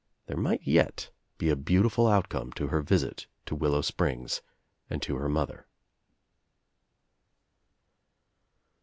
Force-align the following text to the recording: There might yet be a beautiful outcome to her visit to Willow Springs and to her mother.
There 0.25 0.35
might 0.35 0.65
yet 0.65 1.11
be 1.37 1.49
a 1.51 1.55
beautiful 1.55 2.07
outcome 2.07 2.53
to 2.53 2.69
her 2.69 2.81
visit 2.81 3.27
to 3.45 3.53
Willow 3.53 3.81
Springs 3.81 4.41
and 4.89 4.99
to 5.03 5.15
her 5.17 5.29
mother. 5.29 5.67